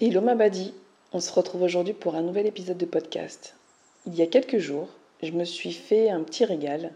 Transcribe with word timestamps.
Hello 0.00 0.20
Mabadi, 0.20 0.74
on 1.12 1.18
se 1.18 1.32
retrouve 1.32 1.62
aujourd'hui 1.62 1.92
pour 1.92 2.14
un 2.14 2.22
nouvel 2.22 2.46
épisode 2.46 2.78
de 2.78 2.86
podcast. 2.86 3.56
Il 4.06 4.14
y 4.14 4.22
a 4.22 4.28
quelques 4.28 4.58
jours, 4.58 4.88
je 5.24 5.32
me 5.32 5.42
suis 5.42 5.72
fait 5.72 6.08
un 6.08 6.22
petit 6.22 6.44
régal 6.44 6.92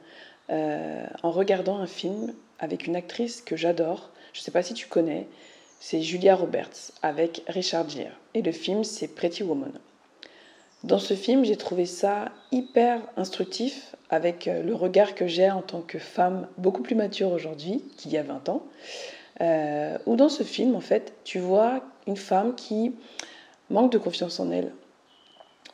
euh, 0.51 1.05
en 1.25 1.33
regardant 1.33 1.79
un 1.79 1.89
film 1.89 2.33
avec 2.61 2.87
une 2.87 2.95
actrice 2.95 3.43
que 3.43 3.57
j'adore. 3.57 4.11
Je 4.33 4.39
ne 4.39 4.45
sais 4.45 4.53
pas 4.53 4.63
si 4.63 4.73
tu 4.75 4.87
connais, 4.87 5.27
c'est 5.81 6.01
Julia 6.01 6.37
Roberts 6.37 6.93
avec 7.03 7.43
Richard 7.49 7.89
Gere. 7.89 8.17
Et 8.35 8.43
le 8.43 8.53
film, 8.53 8.85
c'est 8.85 9.09
Pretty 9.09 9.43
Woman. 9.43 9.73
Dans 10.85 11.01
ce 11.01 11.15
film, 11.15 11.45
j'ai 11.45 11.57
trouvé 11.57 11.87
ça 11.87 12.31
hyper 12.53 13.01
instructif 13.17 13.97
avec 14.11 14.47
euh, 14.47 14.63
le 14.63 14.77
regard 14.77 15.17
que 15.17 15.27
j'ai 15.27 15.51
en 15.51 15.63
tant 15.63 15.81
que 15.81 15.99
femme 15.99 16.47
beaucoup 16.57 16.83
plus 16.83 16.95
mature 16.95 17.33
aujourd'hui 17.33 17.83
qu'il 17.97 18.13
y 18.13 18.17
a 18.17 18.23
20 18.23 18.49
ans. 18.49 18.63
Euh, 19.43 19.99
où 20.07 20.17
dans 20.17 20.29
ce 20.29 20.43
film, 20.43 20.75
en 20.77 20.81
fait, 20.81 21.13
tu 21.25 21.39
vois 21.39 21.83
une 22.07 22.17
femme 22.17 22.55
qui 22.55 22.95
manque 23.71 23.93
de 23.93 23.99
confiance 23.99 24.39
en 24.41 24.51
elle, 24.51 24.73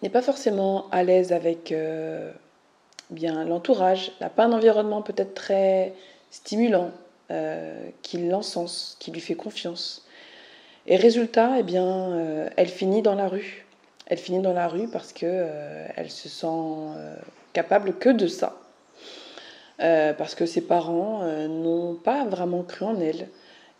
n'est 0.02 0.08
pas 0.08 0.22
forcément 0.22 0.88
à 0.90 1.02
l'aise 1.02 1.32
avec 1.32 1.72
euh, 1.72 2.32
l'entourage, 3.10 4.12
n'a 4.20 4.30
pas 4.30 4.44
un 4.44 4.52
environnement 4.52 5.02
peut-être 5.02 5.34
très 5.34 5.94
stimulant, 6.30 6.90
euh, 7.30 7.90
qui 8.00 8.16
l'encense, 8.16 8.96
qui 9.00 9.10
lui 9.10 9.20
fait 9.20 9.34
confiance. 9.34 10.06
Et 10.86 10.96
résultat, 10.96 11.56
eh 11.58 11.62
bien, 11.62 11.84
euh, 11.84 12.48
elle 12.56 12.68
finit 12.68 13.02
dans 13.02 13.14
la 13.14 13.28
rue. 13.28 13.66
Elle 14.06 14.16
finit 14.16 14.40
dans 14.40 14.54
la 14.54 14.66
rue 14.66 14.88
parce 14.88 15.12
que 15.12 15.26
euh, 15.26 15.86
elle 15.94 16.10
se 16.10 16.30
sent 16.30 16.46
capable 17.52 17.98
que 17.98 18.08
de 18.08 18.26
ça. 18.26 18.58
parce 19.78 20.34
que 20.34 20.46
ses 20.46 20.62
parents 20.62 21.22
n'ont 21.48 21.94
pas 21.96 22.24
vraiment 22.24 22.62
cru 22.62 22.86
en 22.86 22.98
elle. 22.98 23.28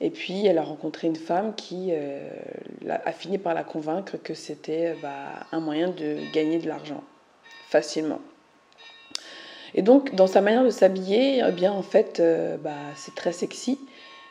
Et 0.01 0.11
puis, 0.11 0.47
elle 0.47 0.59
a 0.59 0.63
rencontré 0.63 1.09
une 1.09 1.17
femme 1.17 1.55
qui 1.57 1.89
euh, 1.91 2.29
a 2.89 3.13
fini 3.13 3.37
par 3.37 3.55
la 3.55 3.65
convaincre 3.65 4.17
que 4.17 4.33
c'était 4.33 4.95
bah, 5.03 5.47
un 5.51 5.61
moyen 5.61 5.89
de 5.89 6.19
gagner 6.33 6.59
de 6.59 6.69
l'argent 6.69 7.03
facilement. 7.69 8.21
Et 9.75 9.83
donc, 9.83 10.15
dans 10.15 10.29
sa 10.29 10.41
manière 10.41 10.65
de 10.65 10.71
s'habiller, 10.71 11.43
eh 11.47 11.53
bien, 11.53 11.73
en 11.73 11.83
fait, 11.83 12.21
euh, 12.21 12.57
bah, 12.59 12.77
c'est 12.95 13.15
très 13.17 13.33
sexy, 13.33 13.79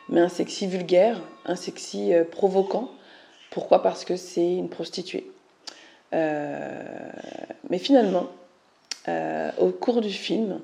mais 0.08 0.20
un 0.20 0.30
sexy 0.30 0.66
vulgaire, 0.66 1.20
un 1.44 1.54
sexy 1.54 2.14
euh, 2.14 2.24
provoquant. 2.24 2.90
Pourquoi? 3.50 3.82
Parce 3.82 4.04
que 4.04 4.16
c'est 4.16 4.54
une 4.54 4.68
prostituée. 4.70 5.30
mais 6.12 7.78
finalement, 7.78 8.28
au 9.58 9.70
cours 9.70 10.00
du 10.00 10.10
film, 10.10 10.60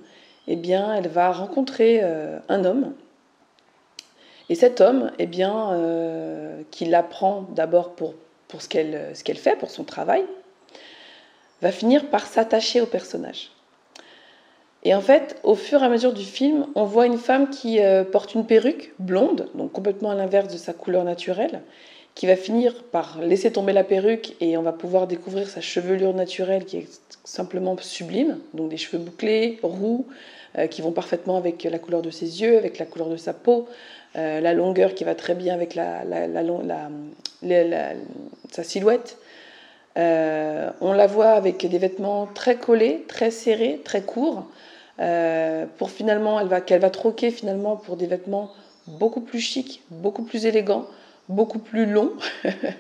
eh 0.49 0.57
bien, 0.57 0.95
elle 0.95 1.09
va 1.09 1.33
rencontrer 1.33 2.03
un 2.03 2.65
homme 2.65 2.93
et 4.49 4.55
cet 4.55 4.81
homme, 4.81 5.11
eh 5.19 5.27
bien, 5.27 5.73
euh, 5.73 6.63
qui 6.71 6.85
l'apprend 6.85 7.47
d'abord 7.55 7.95
pour, 7.95 8.15
pour 8.49 8.63
ce 8.63 8.69
qu'elle 8.69 9.11
ce 9.15 9.25
qu'elle 9.25 9.39
fait, 9.39 9.57
pour 9.57 9.71
son 9.71 9.85
travail, 9.85 10.25
va 11.63 11.73
finir 11.73 12.11
par 12.11 12.27
s'attacher 12.27 12.81
au 12.81 12.87
personnage. 12.87 13.51
Et 14.85 14.95
en 14.95 15.01
fait, 15.01 15.41
au 15.43 15.55
fur 15.55 15.83
et 15.83 15.87
à 15.87 15.89
mesure 15.89 16.13
du 16.13 16.25
film, 16.25 16.67
on 16.75 16.85
voit 16.85 17.07
une 17.07 17.17
femme 17.17 17.49
qui 17.49 17.81
euh, 17.81 18.05
porte 18.05 18.35
une 18.35 18.47
perruque 18.47 18.93
blonde, 18.99 19.49
donc 19.55 19.73
complètement 19.73 20.11
à 20.11 20.15
l'inverse 20.15 20.53
de 20.53 20.59
sa 20.59 20.75
couleur 20.75 21.05
naturelle, 21.05 21.63
qui 22.15 22.27
va 22.27 22.37
finir 22.37 22.85
par 22.85 23.21
laisser 23.21 23.51
tomber 23.51 23.73
la 23.73 23.85
perruque 23.85 24.37
et 24.41 24.57
on 24.57 24.63
va 24.63 24.73
pouvoir 24.73 25.07
découvrir 25.07 25.49
sa 25.49 25.61
chevelure 25.61 26.15
naturelle 26.15 26.65
qui 26.65 26.79
est 26.79 26.89
simplement 27.25 27.77
sublime, 27.81 28.39
donc 28.53 28.69
des 28.69 28.77
cheveux 28.77 29.03
bouclés, 29.03 29.59
roux, 29.63 30.07
euh, 30.59 30.69
qui 30.69 30.83
vont 30.83 30.93
parfaitement 30.93 31.37
avec 31.37 31.65
la 31.65 31.81
couleur 31.81 32.03
de 32.03 32.11
ses 32.11 32.43
yeux, 32.43 32.57
avec 32.57 32.79
la 32.79 32.87
couleur 32.87 33.09
de 33.09 33.17
sa 33.17 33.33
peau, 33.33 33.67
euh, 34.15 34.41
la 34.41 34.55
longueur 34.55 34.95
qui 34.95 35.03
va 35.03 35.17
très 35.17 35.35
bien 35.35 35.55
avec 35.55 35.77
sa 38.53 38.63
silhouette. 38.63 39.19
Euh, 39.97 40.71
on 40.81 40.93
la 40.93 41.09
voit 41.09 41.31
avec 41.31 41.67
des 41.67 41.79
vêtements 41.79 42.29
très 42.33 42.57
collés, 42.57 43.05
très 43.09 43.33
serrés, 43.33 43.81
très 43.85 44.03
courts, 44.03 44.47
pour 45.79 45.91
finalement, 45.91 46.39
elle 46.39 46.63
qu'elle 46.65 46.81
va 46.81 46.91
troquer 46.91 47.33
finalement 47.33 47.75
pour 47.75 47.97
des 47.97 48.07
vêtements 48.07 48.53
beaucoup 48.87 49.23
plus 49.23 49.41
chics, 49.41 49.83
beaucoup 49.91 50.23
plus 50.23 50.47
élégants, 50.47 50.87
beaucoup 51.29 51.59
plus 51.59 51.87
longs, 51.87 52.13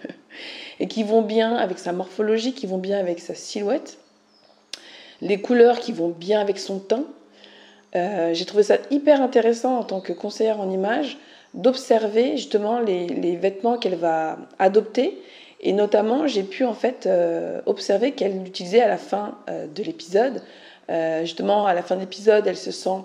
et 0.81 0.88
qui 0.88 1.03
vont 1.03 1.22
bien 1.22 1.56
avec 1.56 1.78
sa 1.78 1.93
morphologie, 1.93 2.53
qui 2.53 2.66
vont 2.66 2.78
bien 2.78 2.99
avec 2.99 3.21
sa 3.21 3.34
silhouette, 3.34 3.99
les 5.21 5.41
couleurs 5.41 5.81
qui 5.81 5.93
vont 5.93 6.09
bien 6.09 6.41
avec 6.41 6.59
son 6.59 6.78
teint, 6.78 7.06
euh, 7.97 8.34
j'ai 8.34 8.44
trouvé 8.44 8.62
ça 8.62 8.78
hyper 8.91 9.22
intéressant 9.22 9.78
en 9.78 9.84
tant 9.84 10.00
que 10.00 10.12
conseillère 10.12 10.60
en 10.60 10.71
images 10.71 11.19
d'observer 11.55 12.37
justement 12.37 12.81
les, 12.81 13.37
vêtements 13.37 13.78
qu'elle 13.78 13.94
va 13.94 14.38
adopter. 14.59 15.16
Et 15.61 15.72
notamment, 15.72 16.26
j'ai 16.26 16.43
pu 16.43 16.65
en 16.65 16.75
fait 16.75 17.06
euh, 17.06 17.61
observer 17.66 18.12
qu'elle 18.12 18.43
l'utilisait 18.43 18.81
à 18.81 18.88
la 18.88 18.99
fin 18.99 19.38
euh, 19.49 19.66
de 19.66 19.82
l'épisode. 19.82 20.43
justement, 21.22 21.66
à 21.66 21.72
la 21.72 21.82
fin 21.82 21.94
de 21.94 22.00
l'épisode, 22.00 22.47
elle 22.47 22.56
se 22.56 22.72
sent 22.72 23.00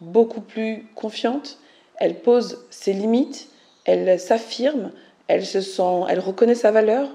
beaucoup 0.00 0.40
plus 0.40 0.86
confiante. 0.94 1.58
Elle 1.96 2.16
pose 2.20 2.64
ses 2.70 2.92
limites. 2.92 3.48
Elle 3.88 4.20
s'affirme. 4.20 4.90
Elle 5.28 5.44
se 5.44 5.60
sent, 5.60 6.04
elle 6.08 6.20
reconnaît 6.20 6.54
sa 6.54 6.70
valeur. 6.70 7.08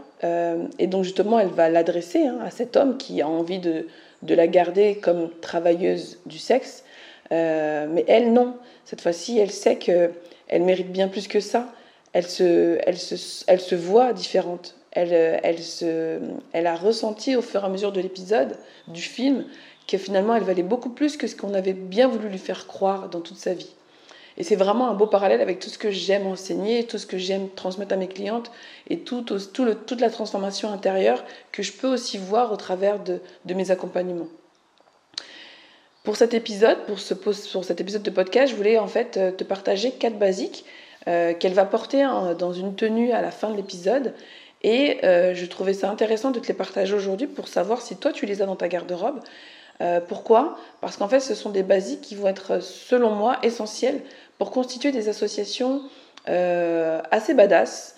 et 0.80 0.88
donc 0.88 1.04
justement, 1.04 1.40
elle 1.40 1.50
va 1.50 1.70
l'adresser 1.70 2.26
hein, 2.26 2.38
à 2.44 2.52
cet 2.52 2.78
homme 2.78 2.98
qui 2.98 3.22
a 3.22 3.28
envie 3.28 3.60
de, 3.60 3.88
de 4.24 4.36
la 4.36 4.48
garder 4.48 4.96
comme 4.96 5.30
travailleuse 5.42 6.20
du 6.26 6.40
sexe. 6.40 6.84
Euh, 7.32 7.88
mais 7.90 8.06
elle, 8.08 8.34
non. 8.34 8.56
Cette 8.86 9.02
fois-ci, 9.02 9.38
elle 9.40 9.52
sait 9.52 9.78
qu'elle 9.78 10.12
mérite 10.64 10.92
bien 10.92 11.08
plus 11.08 11.28
que 11.28 11.40
ça. 11.40 11.68
Elle 12.14 12.28
se, 12.28 12.78
elle 12.86 12.98
se, 12.98 13.44
elle 13.48 13.60
se 13.60 13.76
voit 13.76 14.14
différente. 14.14 14.76
Elle, 14.92 15.14
elle, 15.44 15.60
se, 15.60 16.20
elle 16.52 16.68
a 16.68 16.76
ressenti 16.76 17.36
au 17.36 17.42
fur 17.42 17.64
et 17.64 17.66
à 17.66 17.70
mesure 17.70 17.92
de 17.92 18.00
l'épisode, 18.00 18.56
du 18.88 19.02
film, 19.02 19.46
que 19.88 19.98
finalement, 19.98 20.36
elle 20.36 20.44
valait 20.44 20.62
beaucoup 20.62 20.92
plus 20.92 21.18
que 21.18 21.26
ce 21.26 21.36
qu'on 21.36 21.56
avait 21.56 21.74
bien 21.74 22.08
voulu 22.08 22.30
lui 22.30 22.38
faire 22.38 22.68
croire 22.68 23.10
dans 23.10 23.22
toute 23.22 23.38
sa 23.38 23.56
vie. 23.56 23.74
Et 24.38 24.44
c'est 24.44 24.56
vraiment 24.56 24.90
un 24.90 24.94
beau 24.94 25.08
parallèle 25.08 25.42
avec 25.42 25.60
tout 25.60 25.70
ce 25.70 25.78
que 25.78 25.92
j'aime 25.92 26.28
enseigner, 26.28 26.86
tout 26.86 26.98
ce 26.98 27.06
que 27.06 27.18
j'aime 27.18 27.50
transmettre 27.50 27.94
à 27.94 27.98
mes 27.98 28.08
clientes 28.08 28.52
et 28.90 29.00
tout, 29.00 29.26
le, 29.30 29.74
toute 29.76 30.02
la 30.02 30.10
transformation 30.10 30.72
intérieure 30.72 31.24
que 31.52 31.64
je 31.64 31.72
peux 31.72 31.88
aussi 31.88 32.18
voir 32.18 32.52
au 32.52 32.56
travers 32.56 33.00
de, 33.00 33.20
de 33.46 33.54
mes 33.54 33.72
accompagnements. 33.72 34.28
Pour 36.04 36.18
cet 36.18 36.34
épisode, 36.34 36.78
pour, 36.86 37.00
ce, 37.00 37.14
pour 37.14 37.64
cet 37.64 37.80
épisode 37.80 38.04
de 38.04 38.10
podcast, 38.10 38.52
je 38.52 38.58
voulais 38.58 38.78
en 38.78 38.88
fait 38.88 39.18
euh, 39.18 39.32
te 39.32 39.44
partager 39.44 39.92
quatre 39.92 40.20
basiques 40.20 40.66
euh, 41.08 41.34
qu'elle 41.34 41.54
va 41.54 41.66
porter 41.66 42.06
dans 42.38 42.54
une 42.54 42.76
tenue 42.76 43.12
à 43.12 43.22
la 43.22 43.32
fin 43.32 43.50
de 43.50 43.56
l'épisode. 43.56 44.14
Et 44.64 45.04
euh, 45.04 45.34
je 45.34 45.46
trouvais 45.46 45.74
ça 45.74 45.90
intéressant 45.90 46.32
de 46.32 46.40
te 46.40 46.48
les 46.48 46.54
partager 46.54 46.94
aujourd'hui 46.94 47.28
pour 47.28 47.48
savoir 47.48 47.82
si 47.82 47.98
toi 47.98 48.12
tu 48.12 48.26
les 48.26 48.42
as 48.42 48.46
dans 48.46 48.56
ta 48.56 48.68
garde-robe. 48.68 49.20
Pourquoi? 50.08 50.58
Parce 50.82 50.98
qu'en 50.98 51.08
fait, 51.08 51.20
ce 51.20 51.36
sont 51.36 51.50
des 51.50 51.64
basiques 51.64 52.02
qui 52.02 52.16
vont 52.16 52.28
être, 52.28 52.62
selon 52.62 53.12
moi, 53.12 53.38
essentielles 53.44 54.02
pour 54.38 54.52
constituer 54.52 54.92
des 54.92 55.10
associations 55.10 55.82
assez 56.26 57.34
badass, 57.34 57.96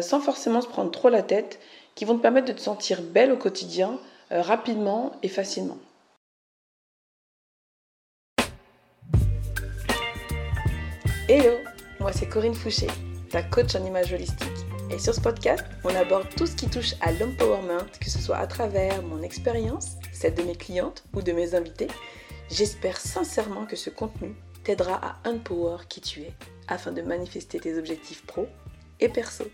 sans 0.00 0.20
forcément 0.20 0.60
se 0.60 0.68
prendre 0.68 0.90
trop 0.90 1.08
la 1.08 1.22
tête, 1.22 1.58
qui 1.94 2.04
vont 2.04 2.16
te 2.16 2.22
permettre 2.22 2.48
de 2.48 2.52
te 2.52 2.60
sentir 2.60 3.02
belle 3.02 3.32
au 3.32 3.36
quotidien, 3.36 3.98
rapidement 4.30 5.12
et 5.22 5.28
facilement. 5.28 5.78
Hello, 11.28 11.56
moi 11.98 12.12
c'est 12.12 12.28
Corinne 12.28 12.54
Fouché, 12.54 12.86
ta 13.30 13.42
coach 13.42 13.74
en 13.74 13.84
image 13.84 14.12
holistique. 14.12 14.48
Et 14.90 14.98
sur 14.98 15.14
ce 15.14 15.20
podcast, 15.20 15.64
on 15.82 15.94
aborde 15.94 16.28
tout 16.36 16.46
ce 16.46 16.54
qui 16.54 16.68
touche 16.68 16.94
à 17.00 17.10
l'empowerment, 17.12 17.84
que 18.00 18.08
ce 18.08 18.20
soit 18.20 18.36
à 18.36 18.46
travers 18.46 19.02
mon 19.02 19.20
expérience, 19.22 19.96
celle 20.12 20.34
de 20.34 20.42
mes 20.42 20.54
clientes 20.54 21.04
ou 21.12 21.22
de 21.22 21.32
mes 21.32 21.54
invités. 21.54 21.88
J'espère 22.50 22.98
sincèrement 22.98 23.66
que 23.66 23.74
ce 23.74 23.90
contenu 23.90 24.36
t'aidera 24.62 25.00
à 25.02 25.28
empower 25.28 25.78
qui 25.88 26.00
tu 26.00 26.22
es 26.22 26.32
afin 26.68 26.92
de 26.92 27.02
manifester 27.02 27.58
tes 27.58 27.76
objectifs 27.76 28.24
pro 28.24 28.46
et 29.00 29.08
perso. 29.08 29.44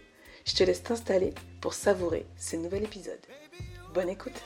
Je 0.44 0.54
te 0.54 0.64
laisse 0.64 0.82
t'installer 0.82 1.32
pour 1.60 1.72
savourer 1.72 2.26
ce 2.36 2.56
nouvel 2.56 2.84
épisode. 2.84 3.20
Bonne 3.94 4.10
écoute. 4.10 4.40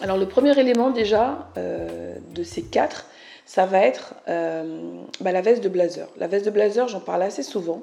Alors 0.00 0.18
le 0.18 0.26
premier 0.26 0.58
élément 0.58 0.90
déjà 0.90 1.48
euh, 1.56 2.16
de 2.34 2.42
ces 2.42 2.62
quatre, 2.62 3.06
ça 3.44 3.66
va 3.66 3.78
être 3.78 4.14
euh, 4.28 5.04
bah, 5.20 5.30
la 5.30 5.42
veste 5.42 5.62
de 5.62 5.68
blazer. 5.68 6.08
La 6.16 6.26
veste 6.26 6.44
de 6.44 6.50
blazer, 6.50 6.88
j'en 6.88 7.00
parle 7.00 7.22
assez 7.22 7.44
souvent. 7.44 7.82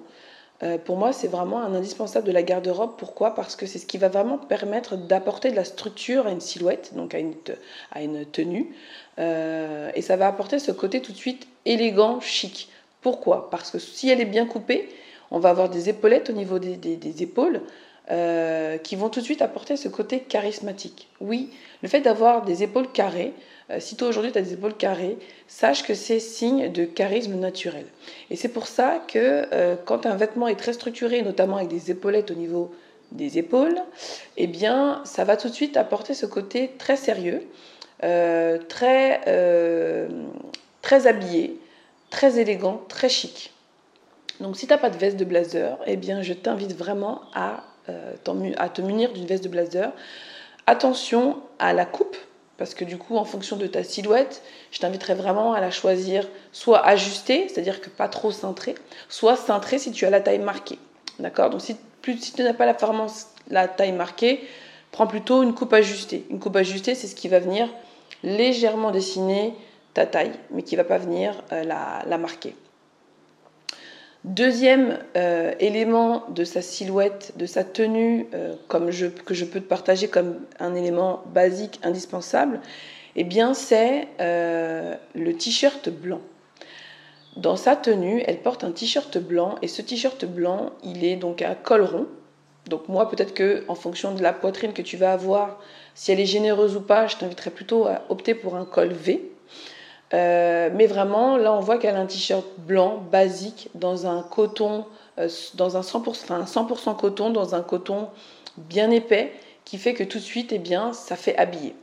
Euh, 0.61 0.77
pour 0.77 0.97
moi, 0.97 1.13
c'est 1.13 1.27
vraiment 1.27 1.61
un 1.61 1.73
indispensable 1.73 2.27
de 2.27 2.31
la 2.31 2.43
garde-robe. 2.43 2.93
Pourquoi? 2.97 3.33
Parce 3.33 3.55
que 3.55 3.65
c'est 3.65 3.79
ce 3.79 3.85
qui 3.85 3.97
va 3.97 4.07
vraiment 4.07 4.37
permettre 4.37 4.95
d'apporter 4.95 5.49
de 5.51 5.55
la 5.55 5.63
structure 5.63 6.27
à 6.27 6.31
une 6.31 6.41
silhouette, 6.41 6.91
donc 6.95 7.15
à 7.15 7.19
une, 7.19 7.33
à 7.91 8.03
une 8.03 8.25
tenue. 8.25 8.73
Euh, 9.19 9.91
et 9.95 10.01
ça 10.01 10.15
va 10.15 10.27
apporter 10.27 10.59
ce 10.59 10.71
côté 10.71 11.01
tout 11.01 11.11
de 11.11 11.17
suite 11.17 11.47
élégant, 11.65 12.19
chic. 12.19 12.69
Pourquoi? 13.01 13.49
Parce 13.49 13.71
que 13.71 13.79
si 13.79 14.09
elle 14.09 14.21
est 14.21 14.25
bien 14.25 14.45
coupée, 14.45 14.89
on 15.31 15.39
va 15.39 15.49
avoir 15.49 15.69
des 15.69 15.89
épaulettes 15.89 16.29
au 16.29 16.33
niveau 16.33 16.59
des, 16.59 16.77
des, 16.77 17.23
épaules 17.23 17.61
qui 18.83 18.95
vont 18.95 19.09
tout 19.09 19.21
de 19.21 19.25
suite 19.25 19.41
apporter 19.41 19.75
ce 19.77 19.87
côté 19.87 20.19
charismatique. 20.19 21.07
Oui, 21.19 21.49
le 21.81 21.89
fait 21.89 22.01
d'avoir 22.01 22.43
des 22.43 22.61
épaules 22.61 22.91
carrées, 22.91 23.33
euh, 23.33 23.52
si 23.79 23.95
toi 23.95 24.07
aujourd'hui 24.09 24.31
tu 24.31 24.37
as 24.37 24.41
des 24.41 24.53
épaules 24.53 24.75
carrées, 24.75 25.17
sache 25.47 25.83
que 25.83 25.93
c'est 25.93 26.19
signe 26.19 26.71
de 26.71 26.85
charisme 26.85 27.35
naturel. 27.35 27.85
Et 28.29 28.35
c'est 28.35 28.49
pour 28.49 28.67
ça 28.67 29.01
que 29.07 29.47
euh, 29.53 29.75
quand 29.85 30.05
un 30.05 30.15
vêtement 30.15 30.47
est 30.47 30.55
très 30.55 30.73
structuré, 30.73 31.21
notamment 31.21 31.57
avec 31.57 31.69
des 31.69 31.91
épaulettes 31.91 32.31
au 32.31 32.35
niveau 32.35 32.73
des 33.11 33.37
épaules, 33.37 33.79
eh 34.37 34.47
bien, 34.47 35.01
ça 35.05 35.23
va 35.23 35.37
tout 35.37 35.47
de 35.47 35.53
suite 35.53 35.77
apporter 35.77 36.13
ce 36.13 36.25
côté 36.25 36.71
très 36.77 36.97
sérieux, 36.97 37.43
euh, 38.03 38.57
très, 38.67 39.21
euh, 39.27 40.07
très 40.81 41.07
habillé, 41.07 41.59
très 42.09 42.39
élégant, 42.39 42.81
très 42.89 43.09
chic. 43.09 43.53
Donc, 44.39 44.57
si 44.57 44.65
tu 44.65 44.73
n'as 44.73 44.79
pas 44.79 44.89
de 44.89 44.97
veste 44.97 45.17
de 45.17 45.25
blazer, 45.25 45.77
eh 45.85 45.95
bien, 45.95 46.21
je 46.21 46.33
t'invite 46.33 46.75
vraiment 46.75 47.21
à, 47.35 47.63
à 48.57 48.69
te 48.69 48.81
munir 48.81 49.13
d'une 49.13 49.25
veste 49.25 49.43
de 49.43 49.49
blazer. 49.49 49.91
Attention 50.65 51.37
à 51.59 51.73
la 51.73 51.85
coupe, 51.85 52.17
parce 52.57 52.75
que 52.75 52.85
du 52.85 52.97
coup, 52.97 53.17
en 53.17 53.25
fonction 53.25 53.55
de 53.57 53.67
ta 53.67 53.83
silhouette, 53.83 54.43
je 54.71 54.79
t'inviterai 54.79 55.15
vraiment 55.15 55.53
à 55.53 55.61
la 55.61 55.71
choisir 55.71 56.27
soit 56.51 56.85
ajustée, 56.85 57.47
c'est-à-dire 57.47 57.81
que 57.81 57.89
pas 57.89 58.07
trop 58.07 58.31
cintrée, 58.31 58.75
soit 59.09 59.35
cintrée 59.35 59.79
si 59.79 59.91
tu 59.91 60.05
as 60.05 60.09
la 60.09 60.21
taille 60.21 60.39
marquée. 60.39 60.77
D'accord? 61.19 61.49
Donc 61.49 61.61
si, 61.61 61.75
tu 62.03 62.43
n'as 62.43 62.53
pas 62.53 62.65
la, 62.65 62.77
la 63.49 63.67
taille 63.67 63.91
marquée, 63.91 64.47
prends 64.91 65.07
plutôt 65.07 65.41
une 65.41 65.53
coupe 65.55 65.73
ajustée. 65.73 66.25
Une 66.29 66.39
coupe 66.39 66.55
ajustée, 66.55 66.95
c'est 66.95 67.07
ce 67.07 67.15
qui 67.15 67.27
va 67.27 67.39
venir 67.39 67.67
légèrement 68.23 68.91
dessiner 68.91 69.53
ta 69.93 70.05
taille, 70.05 70.33
mais 70.51 70.63
qui 70.63 70.75
ne 70.75 70.81
va 70.81 70.87
pas 70.87 70.97
venir 70.97 71.33
euh, 71.51 71.63
la 71.63 72.17
marquer. 72.17 72.55
Deuxième 74.23 74.99
euh, 75.17 75.53
élément 75.59 76.23
de 76.29 76.45
sa 76.45 76.61
silhouette, 76.61 77.33
de 77.35 77.45
sa 77.45 77.65
tenue, 77.65 78.27
euh, 78.33 78.55
que 78.69 79.33
je 79.33 79.43
peux 79.43 79.59
te 79.59 79.67
partager 79.67 80.07
comme 80.07 80.37
un 80.61 80.75
élément 80.75 81.23
basique, 81.33 81.81
indispensable, 81.83 82.61
eh 83.17 83.25
bien 83.25 83.53
c'est 83.53 84.07
euh, 84.21 84.95
le 85.13 85.33
t-shirt 85.33 85.89
blanc. 85.89 86.21
Dans 87.35 87.57
sa 87.57 87.75
tenue, 87.75 88.23
elle 88.25 88.37
porte 88.37 88.63
un 88.63 88.71
t-shirt 88.71 89.17
blanc 89.17 89.55
et 89.61 89.67
ce 89.67 89.81
t-shirt 89.81 90.23
blanc, 90.23 90.71
il 90.83 91.03
est 91.03 91.17
donc 91.17 91.41
à 91.41 91.53
col 91.53 91.81
rond. 91.81 92.07
Donc 92.69 92.87
moi, 92.87 93.09
peut-être 93.09 93.33
que 93.33 93.65
en 93.67 93.75
fonction 93.75 94.15
de 94.15 94.23
la 94.23 94.31
poitrine 94.31 94.71
que 94.71 94.81
tu 94.81 94.95
vas 94.95 95.11
avoir, 95.11 95.59
si 95.95 96.13
elle 96.13 96.21
est 96.21 96.25
généreuse 96.25 96.77
ou 96.77 96.81
pas, 96.81 97.07
je 97.07 97.17
t'inviterai 97.17 97.49
plutôt 97.49 97.87
à 97.87 98.03
opter 98.07 98.35
pour 98.35 98.55
un 98.55 98.63
col 98.63 98.93
V. 98.93 99.32
Euh, 100.13 100.69
mais 100.73 100.85
vraiment, 100.85 101.37
là, 101.37 101.53
on 101.53 101.59
voit 101.59 101.77
qu'elle 101.77 101.95
a 101.95 101.99
un 101.99 102.05
t-shirt 102.05 102.45
blanc, 102.57 103.03
basique, 103.11 103.69
dans 103.73 104.05
un 104.05 104.21
coton, 104.21 104.85
euh, 105.17 105.27
dans 105.55 105.77
un 105.77 105.81
100%, 105.81 106.09
enfin, 106.09 106.45
100 106.45 106.95
coton, 106.95 107.29
dans 107.31 107.55
un 107.55 107.61
coton 107.61 108.09
bien 108.57 108.91
épais, 108.91 109.33
qui 109.65 109.77
fait 109.77 109.93
que 109.93 110.03
tout 110.03 110.19
de 110.19 110.23
suite, 110.23 110.51
eh 110.51 110.59
bien, 110.59 110.93
ça 110.93 111.15
fait 111.15 111.35
habiller. 111.37 111.75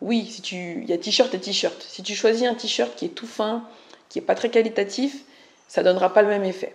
Oui, 0.00 0.40
il 0.52 0.88
y 0.88 0.92
a 0.92 0.98
t-shirt 0.98 1.32
et 1.34 1.38
t-shirt. 1.38 1.80
Si 1.82 2.02
tu 2.02 2.14
choisis 2.14 2.46
un 2.46 2.54
t-shirt 2.54 2.94
qui 2.94 3.06
est 3.06 3.10
tout 3.10 3.26
fin, 3.26 3.64
qui 4.08 4.18
n'est 4.18 4.24
pas 4.24 4.34
très 4.34 4.48
qualitatif, 4.48 5.24
ça 5.68 5.82
ne 5.82 5.88
donnera 5.88 6.12
pas 6.12 6.22
le 6.22 6.28
même 6.28 6.44
effet. 6.44 6.74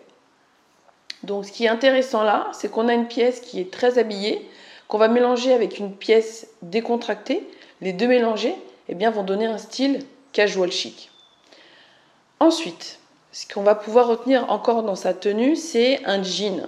Donc, 1.24 1.46
ce 1.46 1.52
qui 1.52 1.66
est 1.66 1.70
intéressant 1.70 2.24
là, 2.24 2.50
c'est 2.54 2.70
qu'on 2.70 2.88
a 2.88 2.94
une 2.94 3.08
pièce 3.08 3.40
qui 3.42 3.60
est 3.60 3.72
très 3.72 3.98
habillée, 3.98 4.48
qu'on 4.88 4.98
va 4.98 5.08
mélanger 5.08 5.54
avec 5.54 5.80
une 5.80 5.94
pièce 5.94 6.48
décontractée. 6.62 7.48
Les 7.82 7.94
deux 7.94 8.08
mélangés, 8.08 8.56
eh 8.88 8.96
bien, 8.96 9.12
vont 9.12 9.24
donner 9.24 9.46
un 9.46 9.58
style 9.58 10.00
casual 10.31 10.72
chic. 10.72 11.12
Ensuite, 12.40 13.00
ce 13.31 13.46
qu'on 13.52 13.64
va 13.64 13.76
pouvoir 13.76 14.08
retenir 14.08 14.50
encore 14.52 14.84
dans 14.84 14.96
sa 14.96 15.14
tenue, 15.14 15.56
c'est 15.56 16.04
un 16.06 16.24
jean. 16.24 16.68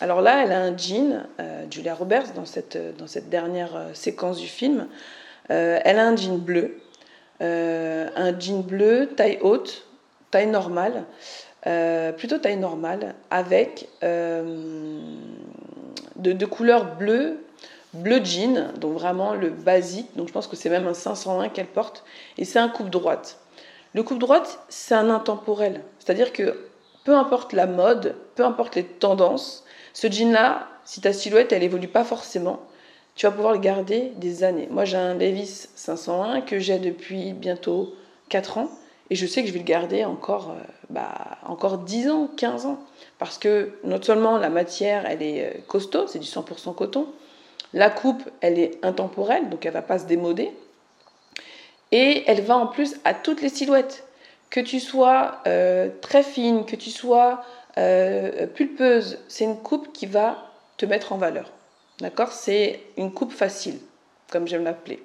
Alors 0.00 0.20
là, 0.20 0.42
elle 0.44 0.52
a 0.52 0.60
un 0.60 0.76
jean, 0.76 1.22
euh, 1.40 1.64
Julia 1.70 1.94
Roberts, 1.94 2.32
dans 2.34 2.44
cette, 2.44 2.76
dans 2.98 3.06
cette 3.06 3.30
dernière 3.30 3.76
euh, 3.76 3.94
séquence 3.94 4.38
du 4.38 4.48
film. 4.48 4.88
Euh, 5.50 5.78
elle 5.84 5.98
a 5.98 6.06
un 6.06 6.16
jean 6.16 6.38
bleu, 6.38 6.78
un 7.40 8.38
jean 8.38 8.62
bleu, 8.62 9.10
taille 9.16 9.38
haute, 9.42 9.86
taille 10.30 10.46
normale, 10.46 11.04
plutôt 12.16 12.38
taille 12.38 12.56
normale, 12.56 13.14
avec 13.30 13.88
de, 14.00 15.02
de 16.16 16.46
couleur 16.46 16.96
bleue 16.96 17.38
bleu 17.94 18.24
jean, 18.24 18.72
donc 18.78 18.94
vraiment 18.94 19.34
le 19.34 19.50
basique. 19.50 20.08
Donc 20.16 20.28
je 20.28 20.32
pense 20.32 20.46
que 20.46 20.56
c'est 20.56 20.70
même 20.70 20.86
un 20.86 20.94
501 20.94 21.48
qu'elle 21.48 21.66
porte. 21.66 22.04
Et 22.38 22.44
c'est 22.44 22.58
un 22.58 22.68
coupe 22.68 22.90
droite. 22.90 23.38
Le 23.94 24.02
coupe 24.02 24.18
droite, 24.18 24.60
c'est 24.68 24.94
un 24.94 25.10
intemporel. 25.10 25.82
C'est-à-dire 25.98 26.32
que 26.32 26.68
peu 27.04 27.14
importe 27.14 27.52
la 27.52 27.66
mode, 27.66 28.16
peu 28.34 28.44
importe 28.44 28.76
les 28.76 28.84
tendances, 28.84 29.64
ce 29.92 30.10
jean-là, 30.10 30.68
si 30.84 31.00
ta 31.00 31.12
silhouette, 31.12 31.52
elle 31.52 31.62
évolue 31.62 31.88
pas 31.88 32.04
forcément, 32.04 32.60
tu 33.14 33.26
vas 33.26 33.32
pouvoir 33.32 33.52
le 33.52 33.58
garder 33.58 34.12
des 34.16 34.42
années. 34.44 34.68
Moi, 34.70 34.84
j'ai 34.84 34.96
un 34.96 35.14
Levis 35.14 35.68
501 35.74 36.40
que 36.40 36.58
j'ai 36.58 36.78
depuis 36.78 37.32
bientôt 37.32 37.94
4 38.30 38.58
ans. 38.58 38.70
Et 39.10 39.14
je 39.14 39.26
sais 39.26 39.42
que 39.42 39.48
je 39.48 39.52
vais 39.52 39.58
le 39.58 39.66
garder 39.66 40.06
encore, 40.06 40.52
euh, 40.52 40.62
bah, 40.88 41.12
encore 41.46 41.78
10 41.78 42.08
ans, 42.08 42.30
15 42.34 42.64
ans. 42.64 42.78
Parce 43.18 43.36
que 43.36 43.72
non 43.84 44.00
seulement 44.00 44.38
la 44.38 44.48
matière, 44.48 45.04
elle 45.06 45.22
est 45.22 45.44
euh, 45.44 45.60
costaud, 45.68 46.06
c'est 46.06 46.18
du 46.18 46.26
100% 46.26 46.74
coton, 46.74 47.06
la 47.72 47.90
coupe, 47.90 48.22
elle 48.40 48.58
est 48.58 48.84
intemporelle, 48.84 49.48
donc 49.48 49.64
elle 49.64 49.72
va 49.72 49.82
pas 49.82 49.98
se 49.98 50.06
démoder. 50.06 50.50
Et 51.90 52.24
elle 52.26 52.42
va 52.42 52.56
en 52.56 52.66
plus 52.66 52.96
à 53.04 53.14
toutes 53.14 53.42
les 53.42 53.48
silhouettes. 53.48 54.06
Que 54.50 54.60
tu 54.60 54.80
sois 54.80 55.40
euh, 55.46 55.88
très 56.02 56.22
fine, 56.22 56.66
que 56.66 56.76
tu 56.76 56.90
sois 56.90 57.42
euh, 57.78 58.46
pulpeuse, 58.46 59.18
c'est 59.28 59.44
une 59.44 59.56
coupe 59.56 59.92
qui 59.92 60.06
va 60.06 60.50
te 60.76 60.84
mettre 60.84 61.12
en 61.12 61.16
valeur. 61.16 61.50
D'accord? 62.00 62.32
C'est 62.32 62.80
une 62.96 63.12
coupe 63.12 63.32
facile, 63.32 63.78
comme 64.30 64.46
j'aime 64.46 64.64
l'appeler. 64.64 65.02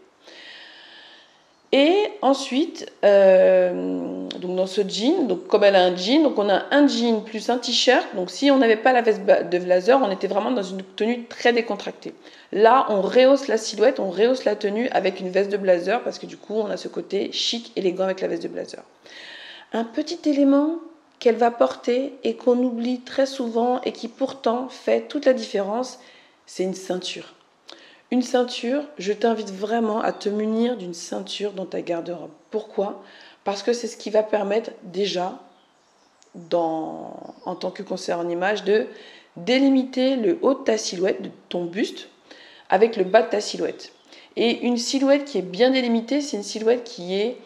Ensuite, 2.21 2.91
euh, 3.03 4.27
donc 4.39 4.55
dans 4.55 4.67
ce 4.67 4.81
jean, 4.87 5.27
donc 5.27 5.47
comme 5.47 5.63
elle 5.63 5.75
a 5.75 5.83
un 5.83 5.95
jean, 5.95 6.23
donc 6.23 6.37
on 6.37 6.49
a 6.49 6.63
un 6.71 6.87
jean 6.87 7.21
plus 7.21 7.49
un 7.49 7.57
t-shirt. 7.57 8.05
Donc 8.15 8.29
si 8.29 8.51
on 8.51 8.57
n'avait 8.57 8.77
pas 8.77 8.93
la 8.93 9.01
veste 9.01 9.21
de 9.25 9.59
blazer, 9.59 9.99
on 10.01 10.11
était 10.11 10.27
vraiment 10.27 10.51
dans 10.51 10.63
une 10.63 10.83
tenue 10.95 11.25
très 11.25 11.53
décontractée. 11.53 12.13
Là, 12.51 12.85
on 12.89 13.01
rehausse 13.01 13.47
la 13.47 13.57
silhouette, 13.57 13.99
on 13.99 14.09
rehausse 14.09 14.45
la 14.45 14.55
tenue 14.55 14.89
avec 14.89 15.19
une 15.19 15.29
veste 15.29 15.51
de 15.51 15.57
blazer 15.57 16.01
parce 16.03 16.19
que 16.19 16.25
du 16.25 16.37
coup, 16.37 16.55
on 16.55 16.69
a 16.69 16.77
ce 16.77 16.87
côté 16.87 17.31
chic, 17.31 17.71
élégant 17.75 18.05
avec 18.05 18.21
la 18.21 18.27
veste 18.27 18.43
de 18.43 18.47
blazer. 18.47 18.83
Un 19.73 19.83
petit 19.83 20.29
élément 20.29 20.75
qu'elle 21.19 21.35
va 21.35 21.51
porter 21.51 22.13
et 22.23 22.35
qu'on 22.35 22.57
oublie 22.63 23.01
très 23.01 23.25
souvent 23.25 23.81
et 23.81 23.91
qui 23.91 24.07
pourtant 24.07 24.69
fait 24.69 25.07
toute 25.07 25.25
la 25.25 25.33
différence, 25.33 25.99
c'est 26.45 26.63
une 26.63 26.75
ceinture. 26.75 27.33
Une 28.09 28.21
ceinture, 28.21 28.83
je 28.97 29.11
t'invite 29.11 29.51
vraiment 29.51 30.01
à 30.01 30.13
te 30.13 30.29
munir 30.29 30.77
d'une 30.77 30.93
ceinture 30.93 31.51
dans 31.51 31.65
ta 31.65 31.81
garde-robe. 31.81 32.31
Pourquoi? 32.51 33.03
Parce 33.43 33.63
que 33.63 33.73
c'est 33.73 33.87
ce 33.87 33.97
qui 33.97 34.09
va 34.09 34.23
permettre 34.23 34.71
déjà, 34.83 35.39
en 36.51 37.55
tant 37.59 37.71
que 37.71 37.83
conseiller 37.83 38.17
en 38.17 38.29
image, 38.29 38.63
de 38.63 38.87
délimiter 39.35 40.15
le 40.15 40.39
haut 40.41 40.53
de 40.53 40.63
ta 40.63 40.77
silhouette, 40.77 41.21
de 41.21 41.29
ton 41.49 41.65
buste, 41.65 42.07
avec 42.69 42.95
le 42.95 43.03
bas 43.03 43.23
de 43.23 43.29
ta 43.29 43.41
silhouette. 43.41 43.91
Et 44.35 44.65
une 44.65 44.77
silhouette 44.77 45.25
qui 45.25 45.39
est 45.39 45.41
bien 45.43 45.71
délimitée, 45.71 46.21
c'est 46.21 46.37
une 46.37 46.43
silhouette 46.43 46.83
qui 46.83 47.15
est 47.15 47.37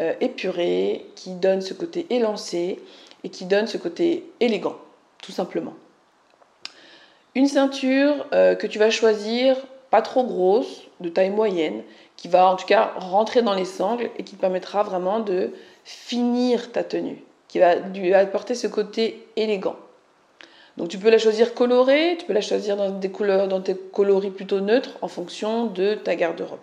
euh, 0.00 0.14
épurée, 0.20 1.06
qui 1.14 1.30
donne 1.30 1.60
ce 1.60 1.74
côté 1.74 2.06
élancé 2.10 2.78
et 3.24 3.28
qui 3.30 3.44
donne 3.44 3.66
ce 3.66 3.76
côté 3.78 4.30
élégant, 4.40 4.76
tout 5.22 5.32
simplement. 5.32 5.74
Une 7.34 7.46
ceinture 7.46 8.26
euh, 8.32 8.54
que 8.54 8.66
tu 8.66 8.78
vas 8.78 8.90
choisir 8.90 9.56
pas 9.90 10.02
trop 10.02 10.24
grosse, 10.24 10.82
de 11.00 11.08
taille 11.08 11.30
moyenne, 11.30 11.82
qui 12.16 12.28
va 12.28 12.46
en 12.46 12.56
tout 12.56 12.66
cas 12.66 12.92
rentrer 12.96 13.42
dans 13.42 13.54
les 13.54 13.64
sangles 13.64 14.10
et 14.18 14.24
qui 14.24 14.36
permettra 14.36 14.82
vraiment 14.82 15.20
de 15.20 15.50
finir 15.84 16.70
ta 16.72 16.84
tenue, 16.84 17.24
qui 17.48 17.58
va 17.58 17.76
lui 17.76 18.14
apporter 18.14 18.54
ce 18.54 18.66
côté 18.66 19.26
élégant. 19.36 19.76
Donc 20.76 20.88
tu 20.88 20.98
peux 20.98 21.10
la 21.10 21.18
choisir 21.18 21.54
colorée, 21.54 22.16
tu 22.18 22.26
peux 22.26 22.32
la 22.32 22.40
choisir 22.40 22.76
dans 22.76 22.90
des 22.90 23.10
couleurs, 23.10 23.48
dans 23.48 23.58
des 23.58 23.74
coloris 23.74 24.30
plutôt 24.30 24.60
neutres 24.60 24.96
en 25.02 25.08
fonction 25.08 25.66
de 25.66 25.94
ta 25.94 26.14
garde-robe. 26.14 26.60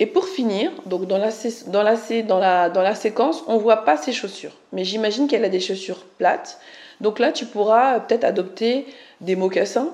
Et 0.00 0.06
pour 0.06 0.26
finir, 0.26 0.72
donc 0.86 1.06
dans 1.06 1.18
la, 1.18 2.68
dans 2.68 2.82
la 2.82 2.94
séquence, 2.94 3.44
on 3.46 3.54
ne 3.54 3.60
voit 3.60 3.84
pas 3.84 3.96
ses 3.96 4.12
chaussures. 4.12 4.52
Mais 4.72 4.84
j'imagine 4.84 5.28
qu'elle 5.28 5.44
a 5.44 5.48
des 5.48 5.60
chaussures 5.60 6.04
plates. 6.18 6.58
Donc 7.00 7.20
là, 7.20 7.30
tu 7.30 7.46
pourras 7.46 8.00
peut-être 8.00 8.24
adopter 8.24 8.86
des 9.20 9.36
mocassins 9.36 9.90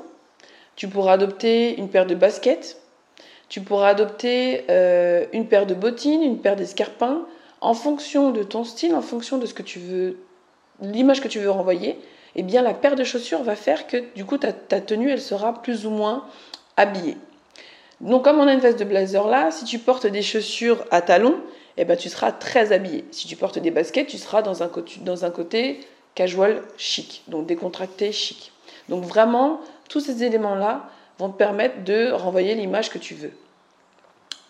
tu 0.77 0.89
pourras 0.89 1.15
adopter 1.15 1.77
une 1.77 1.89
paire 1.89 2.07
de 2.07 2.15
baskets, 2.15 2.81
tu 3.49 3.61
pourras 3.61 3.89
adopter 3.89 4.65
euh, 4.71 5.27
une 5.33 5.47
paire 5.47 5.67
de 5.67 5.75
bottines, 5.75 6.23
une 6.23 6.39
paire 6.39 6.57
d'escarpins, 6.57 7.27
en 7.61 7.75
fonction 7.75 8.31
de 8.31 8.43
ton 8.43 8.65
style, 8.65 8.95
en 8.95 9.03
fonction 9.03 9.39
de 9.39 9.47
ce 9.47 9.55
que 9.55 9.63
tu 9.63 9.79
veux, 9.79 10.19
l'image 10.81 11.21
que 11.21 11.29
tu 11.29 11.41
veux 11.41 11.51
renvoyer. 11.51 11.99
Eh 12.37 12.43
bien, 12.43 12.63
la 12.63 12.75
paire 12.75 12.95
de 12.95 13.05
chaussures 13.05 13.43
va 13.43 13.57
faire 13.57 13.87
que 13.87 14.05
du 14.15 14.25
coup 14.25 14.39
ta, 14.39 14.53
tenue 14.53 15.11
elle 15.11 15.21
sera 15.21 15.63
plus 15.63 15.85
ou 15.85 15.91
moins 15.91 16.25
habillée. 16.77 17.17
Donc, 18.01 18.25
comme 18.25 18.39
on 18.39 18.47
a 18.47 18.55
une 18.55 18.61
veste 18.61 18.79
de 18.79 18.85
blazer 18.85 19.27
là, 19.27 19.51
si 19.51 19.65
tu 19.65 19.79
portes 19.79 20.07
des 20.07 20.23
chaussures 20.23 20.85
à 20.91 21.03
talons, 21.03 21.39
eh 21.77 21.85
ben, 21.85 21.97
tu 21.97 22.09
seras 22.09 22.33
très 22.33 22.73
habillé. 22.73 23.05
Si 23.11 23.27
tu 23.27 23.37
portes 23.37 23.59
des 23.59 23.71
baskets, 23.71 24.07
tu 24.07 24.17
seras 24.17 24.43
dans 24.43 24.63
un, 24.63 24.71
dans 25.03 25.25
un 25.25 25.31
côté 25.31 25.81
casual 26.15 26.63
chic, 26.77 27.23
donc 27.29 27.47
décontracté 27.47 28.13
chic. 28.13 28.53
Donc 28.91 29.05
vraiment, 29.05 29.61
tous 29.89 30.01
ces 30.01 30.25
éléments-là 30.25 30.91
vont 31.19 31.31
te 31.31 31.39
permettre 31.39 31.85
de 31.85 32.11
renvoyer 32.11 32.55
l'image 32.55 32.91
que 32.91 32.99
tu 32.99 33.15
veux. 33.15 33.33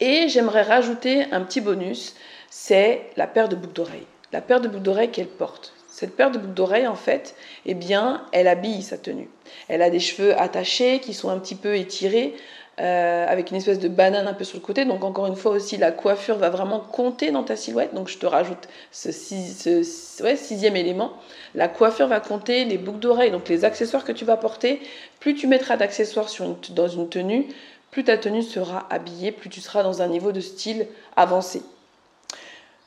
Et 0.00 0.28
j'aimerais 0.28 0.62
rajouter 0.62 1.26
un 1.30 1.42
petit 1.42 1.60
bonus, 1.60 2.16
c'est 2.48 3.10
la 3.16 3.26
paire 3.26 3.48
de 3.48 3.54
boucles 3.54 3.74
d'oreilles. 3.74 4.06
La 4.32 4.40
paire 4.40 4.60
de 4.60 4.68
boucles 4.68 4.82
d'oreilles 4.82 5.10
qu'elle 5.10 5.28
porte. 5.28 5.74
Cette 5.88 6.16
paire 6.16 6.30
de 6.30 6.38
boucles 6.38 6.54
d'oreilles, 6.54 6.86
en 6.86 6.94
fait, 6.94 7.36
eh 7.66 7.74
bien, 7.74 8.24
elle 8.32 8.48
habille 8.48 8.82
sa 8.82 8.96
tenue. 8.96 9.28
Elle 9.68 9.82
a 9.82 9.90
des 9.90 10.00
cheveux 10.00 10.40
attachés 10.40 11.00
qui 11.00 11.12
sont 11.12 11.28
un 11.28 11.38
petit 11.38 11.54
peu 11.54 11.76
étirés, 11.76 12.34
euh, 12.80 13.26
avec 13.28 13.50
une 13.50 13.58
espèce 13.58 13.78
de 13.78 13.88
banane 13.88 14.26
un 14.26 14.32
peu 14.32 14.44
sur 14.44 14.56
le 14.56 14.62
côté. 14.62 14.86
Donc 14.86 15.04
encore 15.04 15.26
une 15.26 15.36
fois 15.36 15.52
aussi, 15.52 15.76
la 15.76 15.92
coiffure 15.92 16.38
va 16.38 16.48
vraiment 16.48 16.80
compter 16.80 17.30
dans 17.30 17.42
ta 17.42 17.54
silhouette. 17.54 17.94
Donc 17.94 18.08
je 18.08 18.16
te 18.16 18.24
rajoute 18.24 18.68
ce, 18.90 19.12
sixième 19.12 20.76
élément. 20.76 21.12
La 21.54 21.68
coiffure 21.68 22.06
va 22.06 22.20
compter, 22.20 22.64
les 22.64 22.78
boucles 22.78 23.00
d'oreilles, 23.00 23.32
donc 23.32 23.50
les 23.50 23.66
accessoires 23.66 24.02
que 24.02 24.12
tu 24.12 24.24
vas 24.24 24.38
porter. 24.38 24.80
Plus 25.18 25.34
tu 25.34 25.46
mettras 25.46 25.76
d'accessoires 25.76 26.28
dans 26.70 26.88
une 26.88 27.10
tenue, 27.10 27.48
plus 27.90 28.04
ta 28.04 28.16
tenue 28.16 28.42
sera 28.42 28.86
habillée, 28.88 29.30
plus 29.30 29.50
tu 29.50 29.60
seras 29.60 29.82
dans 29.82 30.00
un 30.00 30.08
niveau 30.08 30.32
de 30.32 30.40
style 30.40 30.86
avancé. 31.16 31.62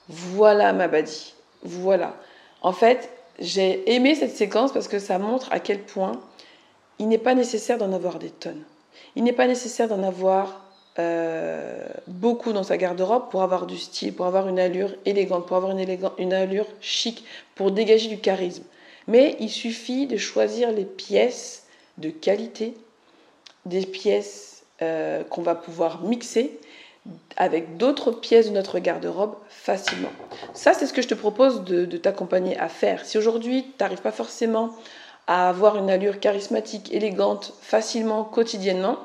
Voilà 0.10 0.74
ma 0.74 0.88
badie. 0.88 1.36
Voilà. 1.62 2.16
En 2.64 2.72
fait, 2.72 3.12
j'ai 3.38 3.94
aimé 3.94 4.16
cette 4.16 4.36
séquence 4.36 4.72
parce 4.72 4.88
que 4.88 4.98
ça 4.98 5.20
montre 5.20 5.52
à 5.52 5.60
quel 5.60 5.84
point 5.84 6.14
il 6.98 7.10
n'est 7.10 7.20
pas 7.20 7.36
nécessaire 7.36 7.78
d'en 7.78 7.94
avoir 7.94 8.18
des 8.18 8.32
tonnes. 8.32 8.64
Il 9.16 9.24
n'est 9.24 9.34
pas 9.34 9.48
nécessaire 9.48 9.88
d'en 9.88 10.04
avoir 10.04 10.62
euh, 11.00 11.88
beaucoup 12.08 12.54
dans 12.54 12.64
sa 12.64 12.78
garde-robe 12.78 13.30
pour 13.30 13.42
avoir 13.42 13.66
du 13.66 13.78
style, 13.78 14.14
pour 14.14 14.26
avoir 14.26 14.48
une 14.48 14.60
allure 14.60 14.94
élégante, 15.06 15.48
pour 15.48 15.58
avoir 15.58 15.78
une, 15.78 15.98
une 16.20 16.34
allure 16.34 16.68
chic, 16.82 17.26
pour 17.56 17.72
dégager 17.72 18.10
du 18.10 18.20
charisme. 18.20 18.64
Mais 19.08 19.36
il 19.40 19.50
suffit 19.50 20.08
de 20.08 20.18
choisir 20.18 20.72
les 20.72 20.86
pièces 20.86 21.66
de 21.98 22.10
qualité, 22.10 22.76
des 23.66 23.86
pièces 23.86 24.64
euh, 24.82 25.24
qu'on 25.24 25.42
va 25.42 25.56
pouvoir 25.56 26.04
mixer 26.04 26.60
avec 27.36 27.78
d'autres 27.78 28.12
pièces 28.12 28.48
de 28.48 28.54
notre 28.54 28.80
garde-robe 28.80 29.36
facilement. 29.50 30.12
Ça, 30.54 30.74
c'est 30.74 30.86
ce 30.86 30.94
que 30.94 31.02
je 31.02 31.08
te 31.08 31.14
propose 31.16 31.64
de, 31.64 31.86
de 31.86 31.98
t'accompagner 31.98 32.58
à 32.58 32.70
faire. 32.70 33.06
Si 33.06 33.18
aujourd'hui, 33.18 33.64
tu 33.64 33.84
n'arrives 33.84 34.02
pas 34.02 34.12
forcément 34.12 34.70
à 35.28 35.50
avoir 35.50 35.78
une 35.78 35.90
allure 35.90 36.20
charismatique, 36.20 36.92
élégante, 36.94 37.54
facilement, 37.62 38.24
quotidiennement, 38.24 38.98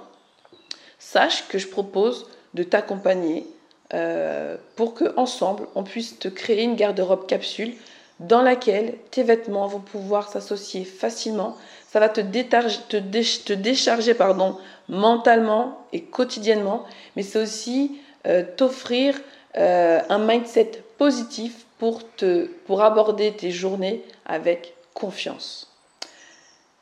sache 0.98 1.46
que 1.48 1.58
je 1.58 1.68
propose 1.68 2.26
de 2.54 2.62
t'accompagner 2.62 3.46
euh, 3.94 4.56
pour 4.76 4.94
que 4.94 5.14
ensemble 5.16 5.66
on 5.75 5.82
puisse 5.82 6.18
te 6.18 6.28
créer 6.28 6.64
une 6.64 6.75
garde-robe 6.75 7.26
capsule 7.26 7.75
dans 8.20 8.42
laquelle 8.42 8.96
tes 9.10 9.22
vêtements 9.22 9.66
vont 9.66 9.80
pouvoir 9.80 10.28
s'associer 10.28 10.84
facilement. 10.84 11.56
Ça 11.88 12.00
va 12.00 12.08
te, 12.08 12.20
te, 12.20 13.52
décharger 13.52 14.14
pardon, 14.14 14.58
mentalement 14.88 15.87
et 15.92 16.02
quotidiennement, 16.02 16.84
mais 17.16 17.22
c'est 17.22 17.40
aussi 17.40 17.98
euh, 18.26 18.42
t'offrir 18.56 19.18
euh, 19.56 20.00
un 20.08 20.18
mindset 20.18 20.82
positif 20.98 21.64
pour, 21.78 22.02
te, 22.16 22.46
pour 22.66 22.82
aborder 22.82 23.32
tes 23.32 23.52
journées 23.52 24.02
avec 24.26 24.75
confiance. 24.94 25.67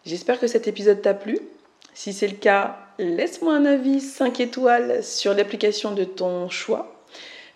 J'espère 0.07 0.39
que 0.39 0.47
cet 0.47 0.69
épisode 0.69 1.03
t'a 1.03 1.15
plu. 1.15 1.39
Si 1.93 2.13
c'est 2.13 2.29
le 2.29 2.37
cas, 2.37 2.79
laisse-moi 2.99 3.55
un 3.55 3.65
avis 3.65 4.01
5 4.01 4.39
étoiles 4.39 5.03
sur 5.03 5.35
l'application 5.35 5.93
de 5.93 6.05
ton 6.05 6.49
choix. 6.49 7.03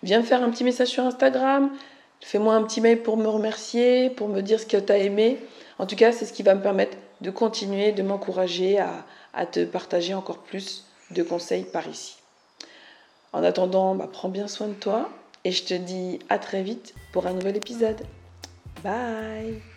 Viens 0.03 0.19
me 0.19 0.25
faire 0.25 0.43
un 0.43 0.49
petit 0.49 0.65
message 0.65 0.89
sur 0.89 1.05
Instagram. 1.05 1.71
Fais-moi 2.19 2.53
un 2.53 2.63
petit 2.63 2.81
mail 2.81 3.01
pour 3.01 3.15
me 3.15 3.27
remercier, 3.27 4.09
pour 4.09 4.27
me 4.27 4.41
dire 4.41 4.59
ce 4.59 4.65
que 4.65 4.77
tu 4.77 4.91
as 4.91 4.97
aimé. 4.97 5.39
En 5.79 5.85
tout 5.85 5.95
cas, 5.95 6.11
c'est 6.11 6.25
ce 6.25 6.33
qui 6.33 6.43
va 6.43 6.53
me 6.53 6.61
permettre 6.61 6.97
de 7.21 7.31
continuer, 7.31 7.93
de 7.93 8.03
m'encourager 8.03 8.79
à, 8.79 9.45
te 9.45 9.63
partager 9.63 10.13
encore 10.13 10.39
plus 10.39 10.85
de 11.11 11.23
conseils 11.23 11.63
par 11.63 11.87
ici. 11.87 12.17
En 13.31 13.43
attendant, 13.43 13.95
bah, 13.95 14.09
prends 14.11 14.29
bien 14.29 14.49
soin 14.49 14.67
de 14.67 14.73
toi 14.73 15.09
et 15.45 15.51
je 15.51 15.63
te 15.63 15.73
dis 15.73 16.19
à 16.27 16.37
très 16.37 16.63
vite 16.63 16.93
pour 17.13 17.27
un 17.27 17.33
nouvel 17.33 17.55
épisode. 17.55 18.01
Bye 18.83 19.71